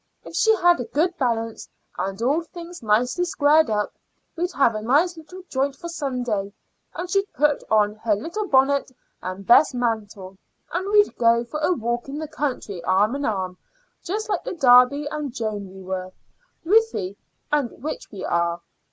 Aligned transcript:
If 0.23 0.33
she 0.33 0.55
had 0.55 0.79
a 0.79 0.85
good 0.85 1.15
balance 1.19 1.69
and 1.95 2.19
all 2.23 2.41
things 2.41 2.81
nicely 2.81 3.23
squared 3.23 3.69
up, 3.69 3.93
we'd 4.35 4.51
have 4.53 4.73
a 4.73 4.81
nice 4.81 5.15
little 5.15 5.43
joint 5.47 5.75
for 5.75 5.89
Sunday; 5.89 6.51
and 6.95 7.07
she'd 7.07 7.31
put 7.33 7.63
on 7.69 7.93
her 7.97 8.15
little 8.15 8.47
bonnet 8.47 8.89
and 9.21 9.45
best 9.45 9.75
mantle, 9.75 10.39
and 10.71 10.89
we'd 10.91 11.15
go 11.17 11.43
for 11.45 11.59
a 11.59 11.73
walk 11.73 12.09
in 12.09 12.17
the 12.17 12.27
country 12.27 12.83
arm 12.83 13.15
in 13.15 13.25
arm, 13.25 13.59
just 14.01 14.27
like 14.27 14.43
the 14.43 14.53
Darby 14.55 15.05
and 15.11 15.35
Joan 15.35 15.71
we 15.71 15.83
were, 15.83 16.11
Ruthie, 16.65 17.15
and 17.51 17.69
which 17.83 18.09
we 18.11 18.25
are. 18.25 18.59